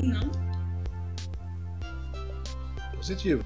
[0.00, 0.30] Não.
[2.94, 3.44] Positivo.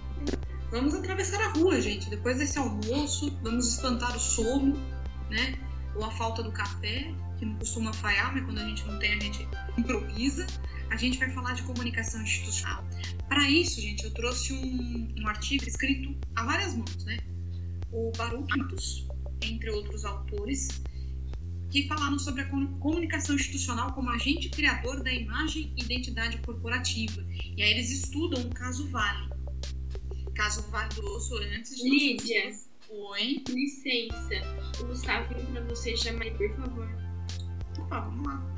[0.70, 2.10] Vamos atravessar a rua, gente.
[2.10, 4.76] Depois desse almoço, vamos espantar o sono,
[5.30, 5.58] né?
[5.94, 9.14] Ou a falta do café, que não costuma falhar, mas quando a gente não tem,
[9.14, 9.48] a gente
[9.78, 10.46] improvisa.
[10.90, 12.84] A gente vai falar de comunicação institucional.
[13.28, 17.18] Para isso, gente, eu trouxe um, um artigo escrito a várias mãos, né?
[17.90, 19.06] O Baruch Quintus,
[19.42, 20.68] entre outros autores,
[21.70, 27.24] que falaram sobre a comunicação institucional como agente criador da imagem e identidade corporativa.
[27.56, 29.28] E aí eles estudam o caso Vale.
[30.34, 31.88] Caso Vale do Osso antes de...
[31.88, 32.52] Lídia.
[32.88, 33.42] Oi.
[33.48, 34.34] Licença.
[34.80, 36.88] O Gustavo pediu pra você chamar ele, por favor.
[37.78, 38.54] Opa, vamos lá.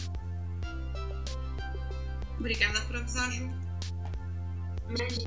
[2.38, 3.50] Obrigada por avisar, Ju.
[4.90, 5.18] Mas,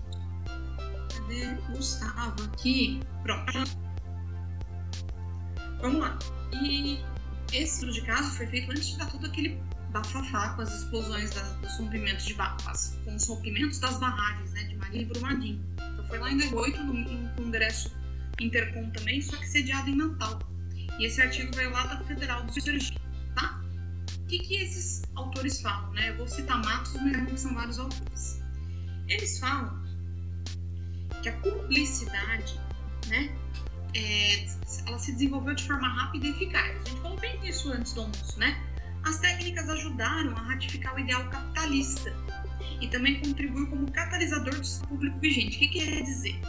[1.13, 2.99] Cadê o Gustavo aqui?
[3.23, 3.51] Pronto.
[5.81, 6.19] Vamos lá.
[6.63, 6.99] E
[7.53, 9.61] esse estudo de caso foi feito antes de dar todo aquele
[9.91, 14.75] bafafá com as explosões dos rompimentos de barras, com os rompimentos das barragens, né, de
[14.77, 15.65] Maria e Brumadinho.
[15.75, 17.91] Então foi lá em 2008, no, congresso
[18.39, 20.39] Intercom também, só que sediado em Natal.
[20.97, 22.99] E esse artigo veio lá da Federal do Sergipe,
[23.35, 23.61] tá?
[24.17, 26.09] O que, que esses autores falam, né?
[26.09, 28.41] Eu vou citar Matos, mas são vários autores.
[29.07, 29.81] Eles falam
[31.21, 32.59] que a publicidade,
[33.07, 33.29] né,
[33.93, 34.45] é,
[34.87, 36.69] ela se desenvolveu de forma rápida e eficaz.
[36.69, 38.57] A gente falou bem disso antes do almoço, né?
[39.03, 42.13] As técnicas ajudaram a ratificar o ideal capitalista
[42.79, 45.57] e também contribuiu como catalisador do público vigente.
[45.57, 46.39] O que quer dizer?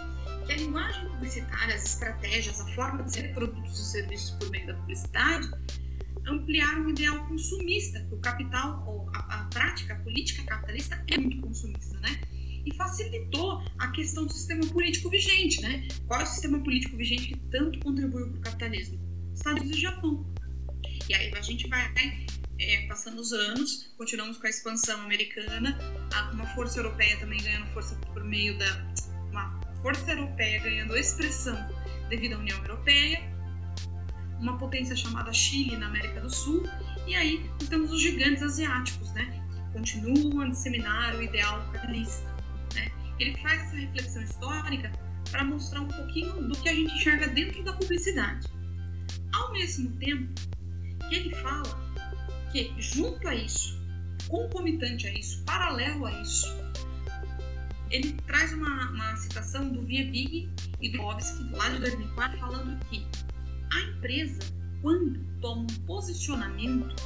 [0.46, 4.66] Que a linguagem publicitária, as estratégias, a forma de ser produtos e serviços por meio
[4.66, 5.48] da publicidade
[6.26, 11.18] ampliaram o ideal consumista, que o capital, ou a, a prática a política capitalista é
[11.18, 12.20] muito consumista, né?
[12.64, 15.86] E facilitou a questão do sistema político vigente, né?
[16.06, 19.00] Qual é o sistema político vigente que tanto contribuiu para o capitalismo?
[19.34, 20.26] Estados Unidos e Japão.
[21.08, 21.92] E aí a gente vai
[22.58, 25.76] é, passando os anos, continuamos com a expansão americana,
[26.32, 28.92] uma força europeia também ganhando força por meio da
[29.30, 31.56] uma força europeia ganhando expressão
[32.08, 33.20] devido à União Europeia,
[34.38, 36.62] uma potência chamada Chile na América do Sul,
[37.06, 39.42] e aí temos os gigantes asiáticos, né?
[39.50, 42.31] Que continuam a disseminar o ideal capitalista
[43.22, 44.92] ele faz essa reflexão histórica
[45.30, 48.48] para mostrar um pouquinho do que a gente enxerga dentro da publicidade.
[49.32, 50.32] Ao mesmo tempo
[51.08, 51.80] que ele fala
[52.50, 53.80] que, junto a isso,
[54.28, 56.48] concomitante a isso, paralelo a isso,
[57.90, 60.50] ele traz uma, uma citação do Viebig
[60.80, 63.06] e do Bobsky, lá de 2004, falando que
[63.70, 64.40] a empresa,
[64.80, 66.96] quando toma um posicionamento,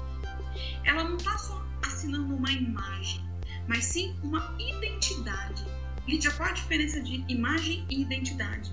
[0.84, 3.20] ela não está só assinando uma imagem,
[3.68, 5.64] mas sim uma identidade
[6.06, 8.72] Lídia, qual a diferença de imagem e identidade?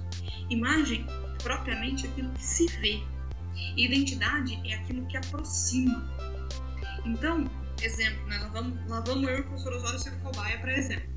[0.50, 1.06] Imagem,
[1.42, 3.02] propriamente, é aquilo que se vê.
[3.76, 6.08] Identidade é aquilo que aproxima.
[7.06, 7.46] Então,
[7.82, 8.38] exemplo, né?
[8.38, 11.12] lá, vamos, lá vamos eu e o professor Osório ser cobaia para exemplo.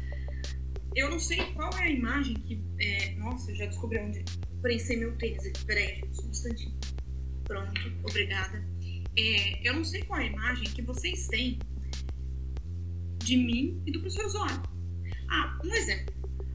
[0.95, 2.59] Eu não sei qual é a imagem que.
[2.81, 3.15] É...
[3.17, 4.25] Nossa, já descobri onde.
[4.63, 5.65] Prensei meu tênis aqui.
[5.67, 6.75] Peraí, um instantinho.
[7.45, 8.65] Pronto, obrigada.
[9.19, 11.59] É, eu não sei qual é a imagem que vocês têm
[13.19, 14.76] de mim e do professor Osório.
[15.31, 16.15] Ah, um exemplo.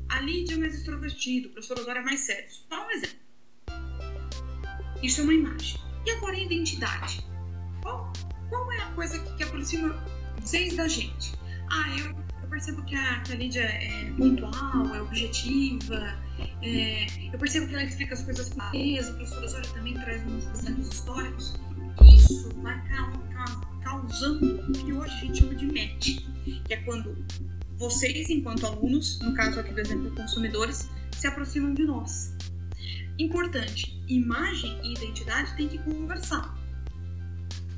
[0.09, 2.46] A Lídia é mais extrovertida, o professor Osório é mais sério.
[2.50, 3.20] Só um exemplo.
[5.02, 5.80] Isso é uma imagem.
[6.06, 7.26] E agora a identidade.
[7.82, 8.12] Qual,
[8.50, 9.96] qual é a coisa que, que aproxima
[10.40, 11.34] vocês da gente?
[11.72, 16.18] Ah, eu, eu percebo que a, que a Lídia é pontual, é objetiva,
[16.62, 20.24] é, eu percebo que ela explica as coisas com clareza, o professor Osório também traz
[20.26, 21.59] uns exemplos históricos.
[22.16, 22.80] Isso vai
[24.01, 26.17] causando o que hoje a gente chama de match,
[26.66, 27.16] que é quando
[27.78, 32.35] vocês, enquanto alunos, no caso aqui do exemplo consumidores, se aproximam de nós.
[33.19, 36.56] Importante, imagem e identidade têm que conversar.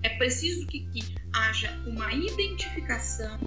[0.02, 3.40] É preciso que, que haja uma identificação,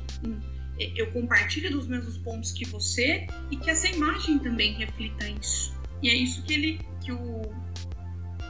[0.79, 5.75] eu compartilho dos mesmos pontos que você e que essa imagem também reflita isso.
[6.03, 7.43] E é isso que ele, que o,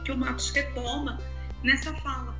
[0.03, 1.19] que o Matos retoma
[1.63, 2.37] nessa fala.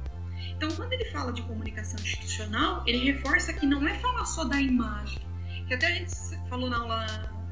[0.56, 4.60] Então, quando ele fala de comunicação institucional, ele reforça que não é falar só da
[4.60, 5.20] imagem,
[5.68, 6.12] que até a gente
[6.50, 7.06] falou na aula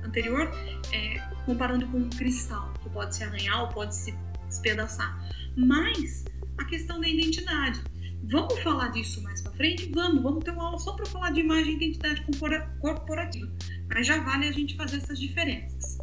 [0.04, 0.52] anterior,
[0.94, 4.16] é, comparando com um cristal, que pode se arranhar ou pode se
[4.48, 5.20] despedaçar.
[5.56, 6.26] Mas
[6.58, 7.82] a questão da identidade.
[8.28, 9.92] Vamos falar disso mais para frente?
[9.94, 12.26] Vamos, vamos ter uma aula só para falar de imagem e identidade
[12.80, 13.52] corporativa.
[13.88, 16.00] Mas já vale a gente fazer essas diferenças.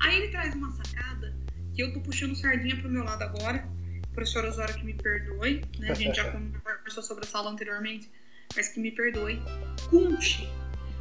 [0.00, 1.36] Aí ele traz uma sacada
[1.74, 3.68] que eu tô puxando sardinha pro meu lado agora.
[4.16, 5.90] O professor Osório que me perdoe, né?
[5.90, 8.10] A gente já conversou sobre essa aula anteriormente,
[8.56, 9.42] mas que me perdoe.
[9.90, 10.48] Kunch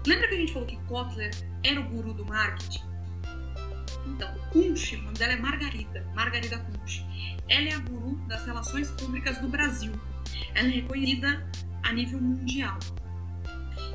[0.05, 1.31] Lembra que a gente falou que Kotler
[1.63, 2.83] era o guru do marketing?
[4.05, 7.05] Então, Kunsch, o nome dela é Margarida, Margarida Kunsch.
[7.47, 9.93] Ela é a guru das relações públicas do Brasil.
[10.53, 11.49] Ela é reconhecida
[11.83, 12.77] a nível mundial.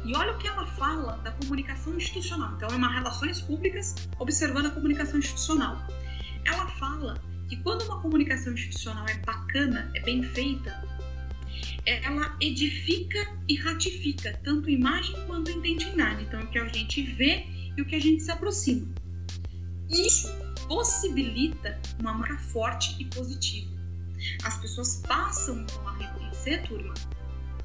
[0.02, 2.54] E olha o que ela fala da comunicação institucional.
[2.56, 5.76] Então, é uma relações públicas observando a comunicação institucional.
[6.46, 7.20] Ela fala
[7.50, 10.88] que quando uma comunicação institucional é bacana, é bem feita,
[11.84, 13.18] ela edifica
[13.48, 16.22] e ratifica tanto imagem quanto identidade.
[16.22, 17.44] Então, é o que a gente vê
[17.76, 18.86] e o que a gente se aproxima.
[19.90, 20.28] Isso
[20.68, 23.68] possibilita uma marca forte e positiva.
[24.44, 26.94] As pessoas passam então a reconhecer, turma,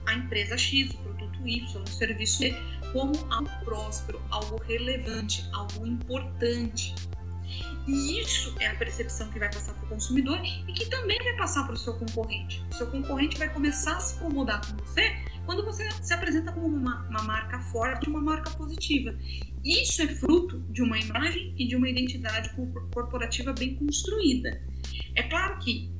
[0.08, 2.56] a empresa X, o produto Y, o serviço Y,
[2.92, 6.96] como algo próspero, algo relevante, algo importante.
[7.88, 11.36] E isso é a percepção que vai passar para o consumidor e que também vai
[11.38, 12.64] passar para o seu concorrente.
[12.72, 15.16] O seu concorrente vai começar a se incomodar com você
[15.46, 19.16] quando você se apresenta como uma, uma marca forte, uma marca positiva.
[19.64, 22.50] Isso é fruto de uma imagem e de uma identidade
[22.92, 24.62] corporativa bem construída.
[25.16, 25.92] É claro que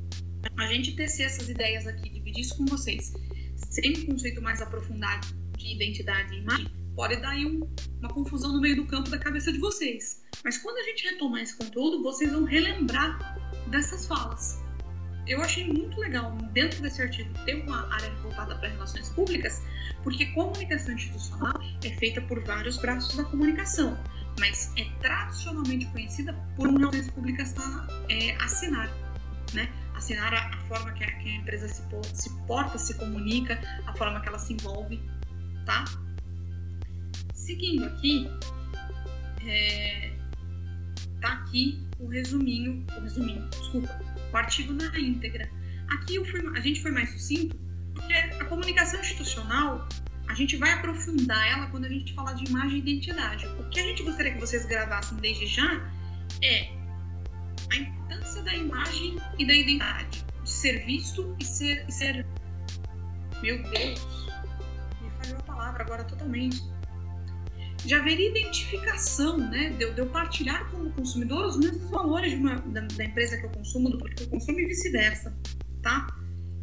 [0.58, 3.14] a gente tecer essas ideias aqui, dividir isso com vocês,
[3.56, 7.60] sem um conceito mais aprofundado de identidade e imagem, pode dar aí um,
[8.00, 10.24] uma confusão no meio do campo da cabeça de vocês.
[10.44, 13.38] Mas quando a gente retomar esse conteúdo, vocês vão relembrar
[13.68, 14.64] dessas falas.
[15.28, 19.64] Eu achei muito legal, dentro desse artigo, ter uma área voltada para relações públicas,
[20.04, 23.98] porque comunicação institucional é feita por vários braços da comunicação,
[24.40, 27.56] mas é tradicionalmente conhecida por um relações públicas
[28.10, 28.88] é, assinar,
[29.54, 29.68] né?
[29.96, 31.82] Assinar a, a forma que a, que a empresa se,
[32.14, 35.02] se porta, se comunica, a forma que ela se envolve,
[35.66, 35.86] tá?
[37.46, 38.28] Seguindo aqui,
[39.46, 40.12] é,
[41.22, 44.02] tá aqui o resuminho, o resuminho, desculpa,
[44.34, 45.48] o artigo na íntegra.
[45.92, 47.56] Aqui fui, a gente foi mais sucinto,
[47.94, 49.88] porque a comunicação institucional,
[50.28, 53.46] a gente vai aprofundar ela quando a gente falar de imagem e identidade.
[53.46, 55.88] O que a gente gostaria que vocês gravassem desde já
[56.42, 56.72] é
[57.72, 61.86] a importância da imagem e da identidade, de ser visto e ser.
[61.88, 62.26] E ser...
[63.44, 64.28] Meu Deus,
[65.00, 66.75] me falhou a palavra agora totalmente
[67.86, 69.70] de haver identificação, né?
[69.70, 73.50] De, de eu partilhar como consumidor os mesmos valores uma, da, da, empresa que eu
[73.52, 75.38] consumo, do produto que eu consumo e vice-versa,
[75.82, 76.08] tá?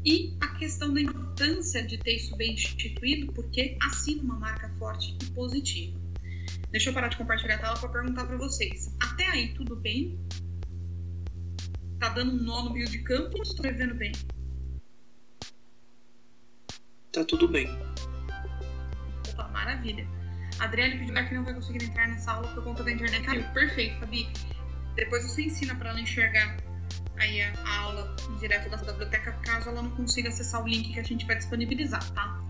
[0.05, 5.17] E a questão da importância de ter isso bem instituído, porque assina uma marca forte
[5.23, 5.97] e positiva.
[6.71, 8.93] Deixa eu parar de compartilhar a tela para perguntar para vocês.
[9.01, 10.19] Até aí, tudo bem?
[12.01, 14.11] Tá dando um nó no meio de campo ou estou vendo bem?
[17.13, 17.69] Tá tudo bem.
[19.31, 20.22] Opa, maravilha.
[20.59, 23.43] A Adriane pediu que não vai conseguir entrar nessa aula por conta da internet caiu.
[23.53, 24.29] Perfeito, Fabi.
[24.95, 26.57] Depois você ensina para ela enxergar
[27.19, 31.03] aí a, aula direto da biblioteca, caso ela não consiga acessar o link que a
[31.03, 32.41] gente vai disponibilizar, tá?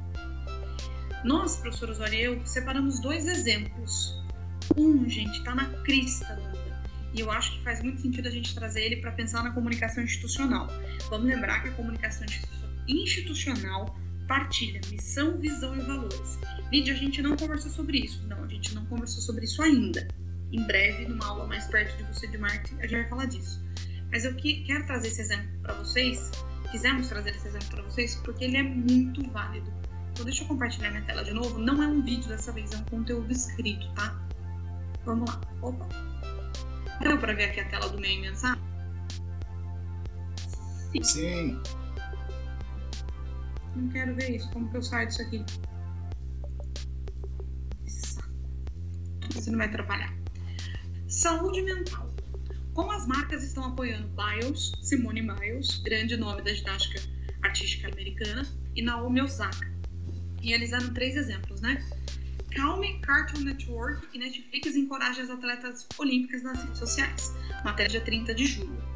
[1.24, 4.20] Nós, professor Osório e eu, separamos dois exemplos.
[4.76, 6.82] Um, gente, tá na crista da onda.
[7.14, 10.02] E eu acho que faz muito sentido a gente trazer ele para pensar na comunicação
[10.02, 10.68] institucional.
[11.10, 12.26] Vamos lembrar que a comunicação
[12.88, 13.94] institucional
[14.32, 16.38] partilha missão, visão e valores.
[16.72, 18.26] Lídia, a gente não conversou sobre isso.
[18.28, 20.08] Não, a gente não conversou sobre isso ainda.
[20.50, 23.62] Em breve, numa aula mais perto de você de marketing, a gente vai falar disso.
[24.10, 26.30] Mas eu que, quero trazer esse exemplo para vocês,
[26.70, 29.70] quisemos trazer esse exemplo para vocês, porque ele é muito válido.
[30.12, 31.58] Então, deixa eu compartilhar minha tela de novo.
[31.58, 34.18] Não é um vídeo dessa vez, é um conteúdo escrito, tá?
[35.04, 35.42] Vamos lá.
[35.60, 35.86] Opa.
[37.02, 38.62] Deu para ver aqui a tela do meio mensagem?
[40.90, 41.02] Sim.
[41.02, 41.81] Sim.
[43.76, 44.50] Não quero ver isso.
[44.50, 45.44] Como que eu saio disso aqui?
[49.36, 50.14] Isso não vai atrapalhar.
[51.08, 52.12] Saúde mental.
[52.74, 57.00] Como as marcas estão apoiando Biles, Simone Biles, grande nome da ginástica
[57.42, 59.70] artística americana, e Naomi Osaka.
[60.40, 61.82] E eles deram três exemplos, né?
[62.50, 67.32] Calme, Cartoon Network e Netflix encorajam as atletas olímpicas nas redes sociais.
[67.64, 68.91] Matéria dia 30 de julho.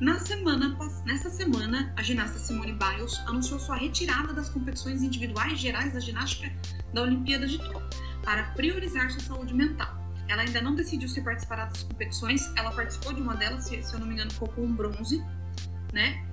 [0.00, 5.92] Na semana, nessa semana, a ginasta Simone Biles anunciou sua retirada das competições individuais gerais
[5.92, 6.52] da ginástica
[6.92, 7.88] da Olimpíada de Tóquio
[8.22, 9.96] para priorizar sua saúde mental.
[10.28, 13.94] Ela ainda não decidiu se participará das competições, ela participou de uma delas, se, se
[13.94, 15.22] eu não me engano, ficou com um bronze,
[15.92, 16.26] né?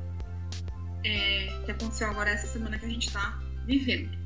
[1.03, 4.17] É, que aconteceu agora essa semana que a gente está vivendo.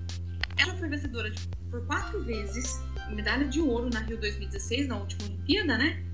[0.57, 5.25] Ela foi vencedora de, por quatro vezes medalha de ouro na Rio 2016, na última
[5.25, 6.05] Olimpíada, né?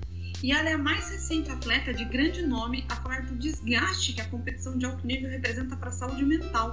[0.42, 4.20] E ela é a mais recente atleta de grande nome a falar do desgaste que
[4.20, 6.70] a competição de alto nível representa para a saúde mental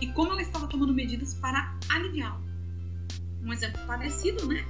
[0.00, 2.42] e como ela estava tomando medidas para aliviá-lo.
[3.42, 4.66] Um exemplo parecido, né?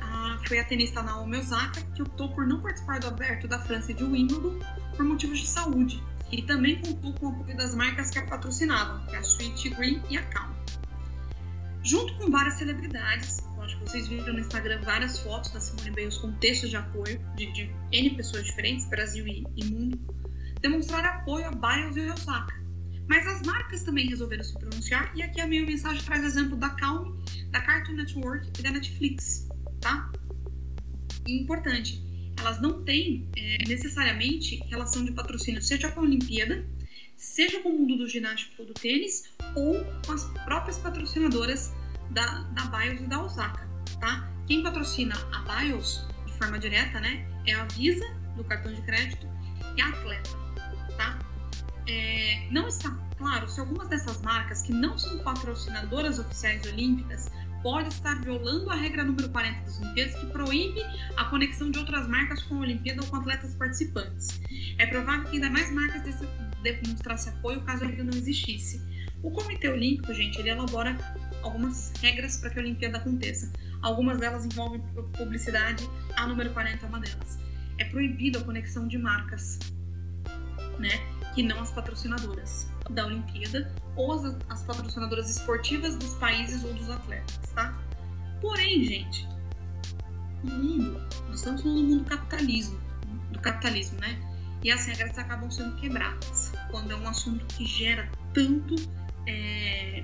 [0.00, 3.92] Ah, foi a tenista Naomi Osaka que optou por não participar do Aberto da França
[3.92, 4.58] e de Wimbledon
[4.96, 6.02] por motivos de saúde
[6.32, 9.70] e também contou com o apoio das marcas que a patrocinavam, que é a Sweet
[9.70, 10.52] Green e a Calm.
[11.82, 16.16] Junto com várias celebridades, acho que vocês viram no Instagram várias fotos da Simone Biles
[16.18, 19.98] com textos de apoio de, de N pessoas diferentes, Brasil e, e mundo,
[20.60, 22.54] demonstrar apoio a Biles e Osaka.
[23.08, 26.70] Mas as marcas também resolveram se pronunciar, e aqui a minha mensagem traz exemplo da
[26.70, 27.16] Calm,
[27.50, 29.48] da Cartoon Network e da Netflix,
[29.80, 30.10] tá?
[31.26, 32.02] E importante,
[32.38, 36.64] elas não têm é, necessariamente relação de patrocínio, seja com a Olimpíada,
[37.16, 41.72] seja com o mundo do ginástico ou do tênis, ou com as próprias patrocinadoras
[42.10, 43.68] da, da BIOS e da Osaka,
[44.00, 44.28] tá?
[44.46, 49.26] Quem patrocina a BIOS de forma direta, né, é a Visa, do cartão de crédito,
[49.76, 50.30] e a Atleta,
[50.96, 51.18] tá?
[51.88, 57.30] É, não está claro se algumas dessas marcas que não são patrocinadoras oficiais olímpicas
[57.62, 60.80] pode estar violando a regra número 40 das Olimpíadas, que proíbe
[61.16, 64.40] a conexão de outras marcas com a Olimpíada ou com atletas participantes.
[64.78, 66.02] É provável que ainda mais marcas
[66.62, 68.80] demonstrassem apoio caso a regra não existisse.
[69.22, 70.96] O Comitê Olímpico, gente, ele elabora
[71.46, 73.50] algumas regras para que a Olimpíada aconteça.
[73.82, 74.80] Algumas delas envolvem
[75.16, 77.38] publicidade, a número 40 é uma delas.
[77.78, 79.58] É proibido a conexão de marcas,
[80.78, 80.90] né,
[81.34, 86.90] que não as patrocinadoras da Olimpíada ou as, as patrocinadoras esportivas dos países ou dos
[86.90, 87.78] atletas, tá?
[88.40, 89.26] Porém, gente,
[90.44, 92.78] no mundo, nós estamos no mundo capitalismo,
[93.32, 94.18] do capitalismo, né?
[94.62, 98.74] E as regras acabam sendo quebradas quando é um assunto que gera tanto
[99.26, 100.02] é,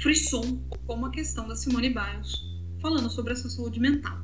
[0.00, 2.32] frisson como a questão da Simone Biles
[2.80, 4.22] falando sobre a sua saúde mental.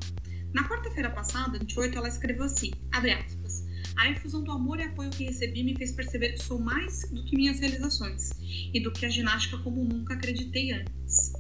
[0.53, 3.65] Na quarta-feira passada, 28, ela escreveu assim, abre aspas,
[3.97, 7.25] a infusão do amor e apoio que recebi me fez perceber que sou mais do
[7.25, 8.31] que minhas realizações
[8.73, 11.33] e do que a ginástica como nunca acreditei antes.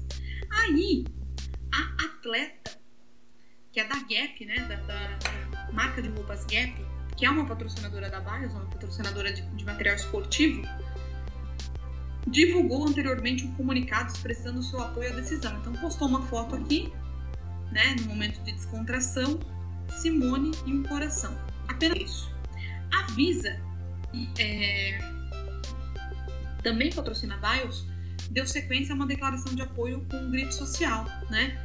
[0.51, 1.05] Aí,
[1.73, 2.79] a atleta,
[3.73, 6.75] que é da Gap, né, da, da marca de roupas Gap,
[7.17, 10.63] que é uma patrocinadora da Bios, uma patrocinadora de, de material esportivo,
[12.27, 15.59] divulgou anteriormente um comunicado expressando seu apoio à decisão.
[15.59, 16.93] Então postou uma foto aqui,
[17.71, 19.39] né, no momento de descontração,
[19.89, 21.37] Simone e um coração.
[21.69, 22.33] Apenas isso.
[22.93, 23.61] A Visa,
[24.39, 24.99] é,
[26.63, 27.87] também patrocina BIOS,
[28.31, 31.59] deu sequência a uma declaração de apoio com um grito social, né?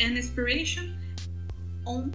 [0.00, 0.94] An inspiration
[1.86, 2.10] on,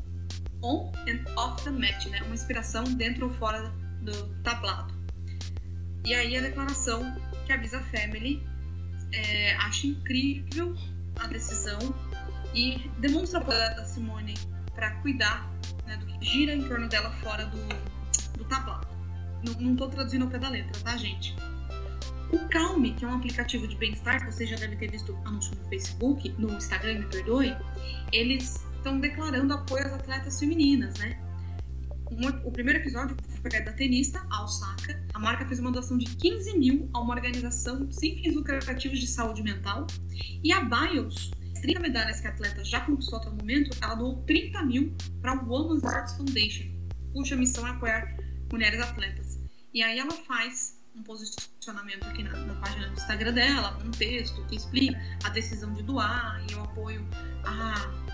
[0.62, 2.22] on and off the match, né?
[2.24, 3.72] Uma inspiração dentro ou fora
[4.02, 4.94] do tablado.
[6.06, 8.44] E aí a declaração que a Visa Family
[9.14, 10.76] é, acha incrível
[11.20, 11.80] a decisão
[12.54, 14.34] e demonstra a da Simone
[14.74, 15.50] para cuidar
[15.86, 18.88] né, do que gira em torno dela fora do, do tablado.
[19.46, 21.36] Não, não tô traduzindo ao pé da letra, tá, gente?
[22.32, 25.70] O Calme, que é um aplicativo de bem-estar, você já deve ter visto anúncio no
[25.70, 27.56] Facebook, no Instagram, me perdoe,
[28.12, 31.18] eles estão declarando apoio às atletas femininas, né?
[32.46, 35.04] O primeiro episódio foi da tenista, a Osaka.
[35.14, 39.08] A marca fez uma doação de 15 mil a uma organização sem fins lucrativos de
[39.08, 39.86] saúde mental.
[40.42, 41.32] E a BIOS,
[41.62, 45.34] 30 medalhas que a atleta já conquistou até o momento, ela doou 30 mil para
[45.34, 46.72] a Women's Arts Foundation,
[47.12, 48.18] cuja missão é apoiar
[48.50, 49.38] mulheres atletas.
[49.74, 54.46] E aí ela faz um posicionamento aqui na, na, página do Instagram dela, um texto
[54.46, 57.06] que explica a decisão de doar e o apoio
[57.44, 58.05] a,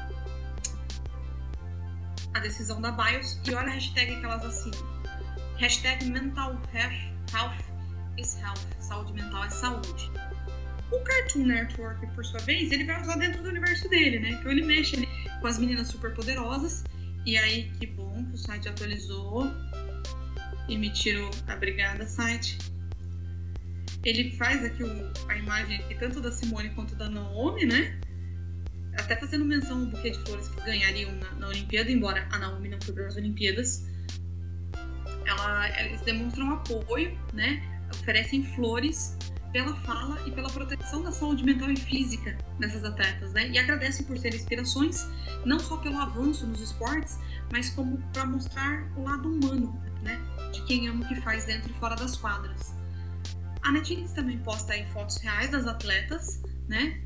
[2.34, 3.40] a decisão da BIOS.
[3.48, 4.80] E olha a hashtag que elas assinam.
[5.58, 7.64] Hashtag mental health,
[8.18, 8.60] is health.
[8.80, 10.12] Saúde mental é saúde.
[10.92, 14.32] O Cartoon Network, por sua vez, ele vai usar dentro do universo dele, né?
[14.32, 15.08] Então ele mexe ali
[15.40, 16.84] com as meninas super poderosas.
[17.26, 19.52] E aí, que bom que o site atualizou
[20.68, 22.58] e me tirou a brigada site.
[24.04, 28.00] Ele faz aqui o, a imagem aqui, tanto da Simone quanto da Naomi, né?
[28.98, 32.69] Até fazendo menção ao buquê de flores que ganhariam na, na Olimpíada, embora a Naomi
[32.69, 33.86] não foi para as Olimpíadas.
[35.25, 37.63] Ela, eles demonstram apoio, né?
[37.93, 39.17] Oferecem flores
[39.51, 43.50] pela fala e pela proteção da saúde mental e física dessas atletas, né?
[43.50, 45.07] E agradecem por serem inspirações,
[45.45, 47.19] não só pelo avanço nos esportes,
[47.51, 50.19] mas como para mostrar o lado humano, né?
[50.53, 52.74] De quem ama o que faz dentro e fora das quadras.
[53.62, 57.01] A Netflix também posta aí fotos reais das atletas, né?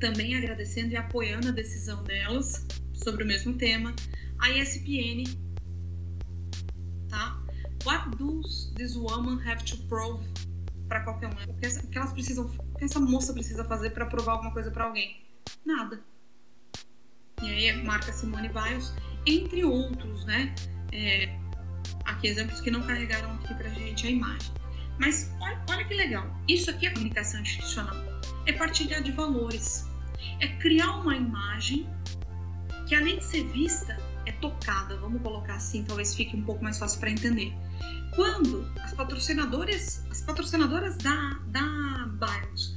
[0.00, 3.94] Também agradecendo e apoiando a decisão delas sobre o mesmo tema.
[4.38, 5.24] A ESPN,
[7.08, 7.38] tá?
[7.84, 10.24] What does this woman have to prove
[10.88, 11.50] para qualquer um?
[11.50, 14.84] O que, elas precisam, o que essa moça precisa fazer para provar alguma coisa para
[14.84, 15.22] alguém?
[15.64, 16.00] Nada.
[17.42, 18.92] E aí marca Simone Biles,
[19.26, 20.54] entre outros, né?
[20.92, 21.28] É,
[22.04, 24.52] aqui exemplos que não carregaram aqui pra gente a imagem.
[24.98, 26.26] Mas olha, olha que legal.
[26.46, 27.96] Isso aqui é comunicação institucional.
[28.46, 29.89] É partilhar de valores.
[30.40, 31.88] É criar uma imagem
[32.86, 33.96] que além de ser vista,
[34.26, 34.96] é tocada.
[34.96, 37.54] Vamos colocar assim, talvez fique um pouco mais fácil para entender.
[38.14, 42.76] Quando as patrocinadoras, as patrocinadoras da, da Bios,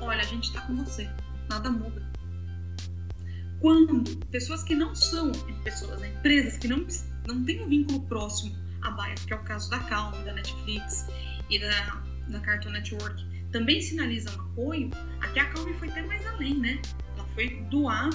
[0.00, 1.08] olha, a gente está com você,
[1.48, 2.06] nada muda.
[3.60, 5.32] Quando pessoas que não são
[5.64, 6.86] pessoas, né, empresas que não,
[7.26, 11.08] não têm um vínculo próximo a Bios, que é o caso da Calm, da Netflix
[11.50, 14.90] e da, da Cartoon Network, também sinalizam apoio,
[15.20, 16.80] aqui a Calme foi até mais além, né?
[17.16, 18.10] Ela foi doar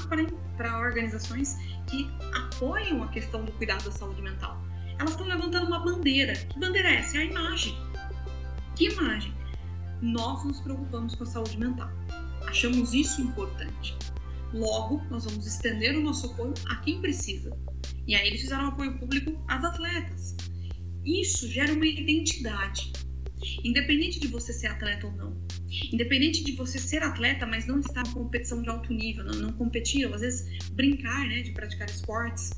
[0.57, 4.61] para organizações que apoiam a questão do cuidado da saúde mental.
[4.99, 6.33] Elas estão levantando uma bandeira.
[6.33, 7.17] Que bandeira é essa?
[7.17, 7.75] É a imagem.
[8.75, 9.33] Que imagem?
[10.01, 11.89] Nós nos preocupamos com a saúde mental.
[12.47, 13.97] Achamos isso importante.
[14.53, 17.57] Logo, nós vamos estender o nosso apoio a quem precisa.
[18.05, 20.35] E aí eles fizeram um apoio público às atletas.
[21.03, 22.93] Isso gera uma identidade.
[23.63, 25.37] Independente de você ser atleta ou não.
[25.91, 29.53] Independente de você ser atleta, mas não estar em competição de alto nível, não, não
[29.53, 32.51] competir, ou às vezes brincar, né, de praticar esportes.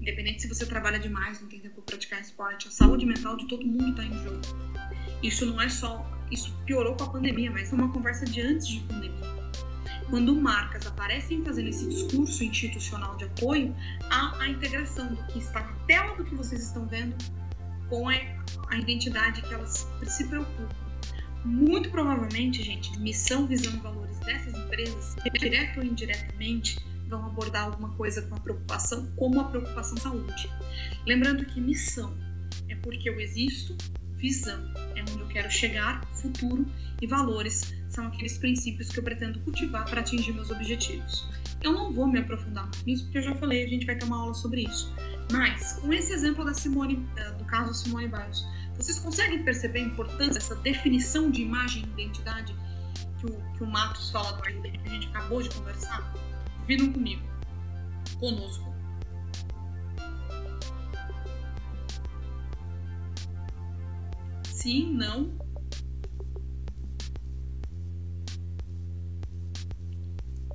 [0.00, 3.46] Independente se você trabalha demais, não tem tempo para praticar esporte, a saúde mental de
[3.48, 4.40] todo mundo está em jogo.
[5.22, 8.66] Isso não é só, isso piorou com a pandemia, mas é uma conversa de antes
[8.66, 9.40] de pandemia.
[10.08, 13.74] Quando marcas aparecem fazendo esse discurso institucional de apoio,
[14.10, 17.14] há a integração do que está na tela do que vocês estão vendo
[17.88, 18.14] com a,
[18.68, 20.68] a identidade que elas se preocupam.
[21.44, 27.90] Muito provavelmente, gente, missão, visão e valores dessas empresas, direto ou indiretamente, vão abordar alguma
[27.90, 30.50] coisa com a preocupação, como a preocupação saúde.
[31.06, 32.14] Lembrando que missão
[32.68, 33.76] é porque eu existo,
[34.16, 34.60] visão
[34.94, 36.66] é onde eu quero chegar, futuro
[37.00, 41.28] e valores são aqueles princípios que eu pretendo cultivar para atingir meus objetivos.
[41.62, 44.04] Eu não vou me aprofundar muito nisso, porque eu já falei, a gente vai ter
[44.04, 44.94] uma aula sobre isso.
[45.30, 46.96] Mas, com esse exemplo da Simone,
[47.38, 48.44] do caso Simone Biles,
[48.76, 52.54] vocês conseguem perceber a importância dessa definição de imagem e identidade
[53.18, 56.12] que o, que o Matos fala no que a gente acabou de conversar?
[56.66, 57.22] Viram comigo,
[58.18, 58.70] conosco.
[64.44, 65.32] Sim, não,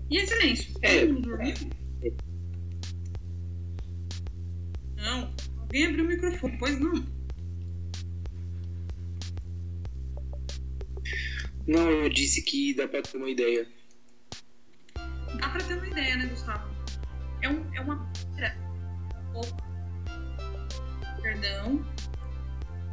[0.10, 0.74] E é silêncio.
[0.82, 1.00] É.
[1.02, 1.85] Todo mundo dormiu?
[5.06, 5.32] Não.
[5.62, 6.94] Alguém abriu o microfone, pois não.
[11.68, 13.68] Não, eu disse que dá pra ter uma ideia.
[15.40, 16.68] Dá pra ter uma ideia, né, Gustavo?
[17.42, 18.12] É, um, é uma.
[21.22, 21.86] Perdão.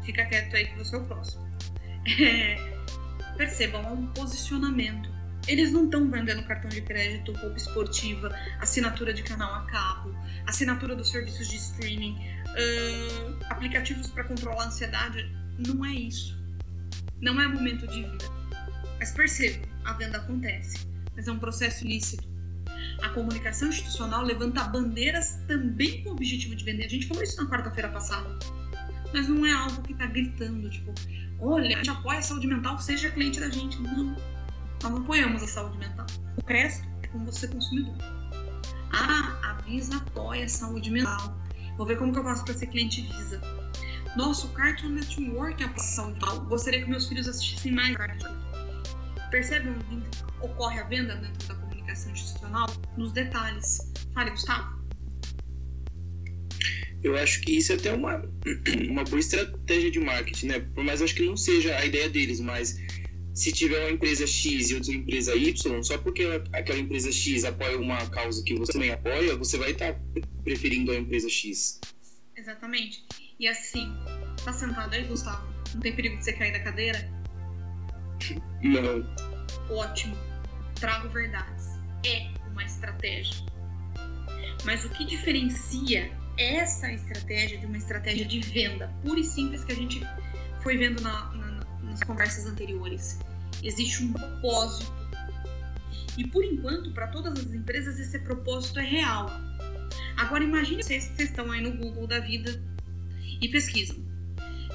[0.04, 1.42] Fica quieto aí que você é o próximo.
[2.20, 2.56] É,
[3.36, 5.11] percebam, é um posicionamento
[5.48, 10.14] eles não estão vendendo cartão de crédito, roupa esportiva, assinatura de canal a cabo,
[10.46, 12.16] assinatura dos serviços de streaming,
[12.48, 15.30] uh, aplicativos para controlar a ansiedade.
[15.66, 16.40] Não é isso.
[17.20, 18.24] Não é momento de vida.
[18.98, 22.30] Mas perceba, a venda acontece, mas é um processo ilícito.
[23.02, 26.84] A comunicação institucional levanta bandeiras também com o objetivo de vender.
[26.84, 28.38] A gente falou isso na quarta-feira passada.
[29.12, 30.92] Mas não é algo que está gritando, tipo,
[31.40, 33.80] olha, a gente apoia a saúde mental, seja cliente da gente.
[33.82, 34.16] Não
[34.82, 36.06] nós não apoiamos a saúde mental.
[36.42, 37.94] O resto é com você consumidor.
[38.92, 41.40] Ah, a Visa apoia a saúde mental.
[41.76, 43.40] Vou ver como que eu faço para ser cliente Visa.
[44.16, 46.40] Nossa, o Cartoon Network apoia a saúde mental.
[46.46, 48.34] Gostaria que meus filhos assistissem mais Cartoon.
[49.30, 50.02] Percebe onde
[50.40, 52.66] ocorre a venda dentro da comunicação institucional?
[52.96, 53.78] Nos detalhes.
[54.12, 54.82] Fale, Gustavo.
[57.02, 58.22] Eu acho que isso é até uma,
[58.88, 60.60] uma boa estratégia de marketing, né?
[60.74, 62.78] Por mais acho que não seja a ideia deles, mas
[63.34, 67.78] se tiver uma empresa X e outra empresa Y, só porque aquela empresa X apoia
[67.78, 69.98] uma causa que você também apoia, você vai estar
[70.44, 71.80] preferindo a empresa X.
[72.36, 73.04] Exatamente.
[73.38, 73.92] E assim,
[74.44, 75.46] tá sentado aí, Gustavo?
[75.74, 77.10] Não tem perigo de você cair da cadeira?
[78.62, 79.04] Não.
[79.70, 80.16] Ótimo.
[80.74, 81.68] Trago verdades.
[82.04, 83.44] É uma estratégia.
[84.64, 89.72] Mas o que diferencia essa estratégia de uma estratégia de venda pura e simples que
[89.72, 90.00] a gente
[90.62, 91.51] foi vendo na, na
[91.92, 93.18] nas conversas anteriores.
[93.62, 94.92] Existe um propósito.
[96.16, 99.30] E por enquanto, para todas as empresas, esse propósito é real.
[100.16, 102.62] Agora imagine vocês que estão aí no Google da vida
[103.40, 103.96] e pesquisam.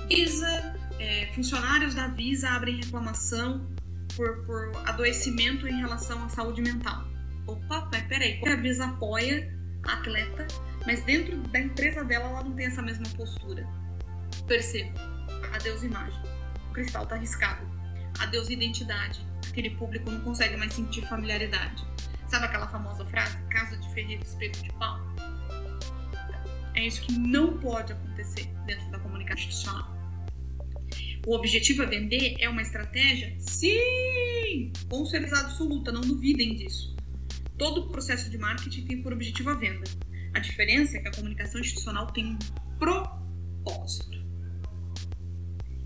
[0.08, 3.68] Visa, é, funcionários da Visa abrem reclamação
[4.16, 7.06] por, por adoecimento em relação à saúde mental.
[7.46, 9.54] Opa, mas peraí, a Visa apoia
[9.84, 10.48] a atleta,
[10.86, 13.68] mas dentro da empresa dela ela não tem essa mesma postura.
[14.48, 14.94] Perceba,
[15.54, 16.27] adeus imagem
[16.78, 17.66] cristal está arriscado.
[18.20, 19.26] Adeus identidade.
[19.50, 21.84] Aquele público não consegue mais sentir familiaridade.
[22.28, 23.36] Sabe aquela famosa frase?
[23.50, 25.00] Casa de ferreiro, espeto de pau?
[26.76, 29.98] É isso que não pode acontecer dentro da comunicação institucional.
[31.26, 32.36] O objetivo é vender?
[32.40, 33.36] É uma estratégia?
[33.40, 34.72] Sim!
[34.88, 36.96] Com certeza absoluta, não duvidem disso.
[37.58, 39.84] Todo processo de marketing tem por objetivo a venda.
[40.36, 42.38] A diferença é que a comunicação institucional tem um
[42.78, 44.17] propósito.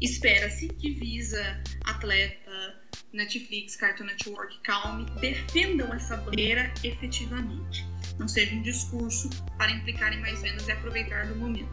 [0.02, 2.82] Espera-se que Visa, Atleta,
[3.14, 7.86] Netflix, Cartoon Network, Calme defendam essa bandeira efetivamente.
[8.18, 11.70] Não seja um discurso para implicar em mais vendas e aproveitar do momento.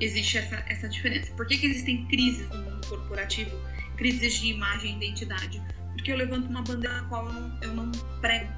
[0.00, 1.32] Existe essa, essa diferença.
[1.34, 3.56] Por que, que existem crises no mundo corporativo
[3.96, 7.74] crises de imagem e identidade, porque eu levanto uma bandeira na qual eu não, eu
[7.74, 8.52] não prego.